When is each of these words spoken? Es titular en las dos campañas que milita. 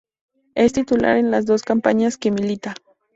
Es 0.55 0.73
titular 0.73 1.17
en 1.17 1.29
las 1.29 1.45
dos 1.45 1.61
campañas 1.61 2.17
que 2.17 2.31
milita. 2.31 2.73